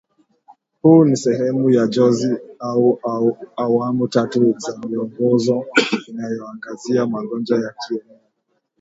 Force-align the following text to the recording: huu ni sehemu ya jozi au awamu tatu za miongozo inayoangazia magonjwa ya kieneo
huu 0.81 1.05
ni 1.05 1.17
sehemu 1.17 1.69
ya 1.69 1.87
jozi 1.87 2.37
au 2.59 3.37
awamu 3.55 4.07
tatu 4.07 4.53
za 4.57 4.77
miongozo 4.77 5.65
inayoangazia 6.07 7.05
magonjwa 7.05 7.59
ya 7.63 7.75
kieneo 7.87 8.19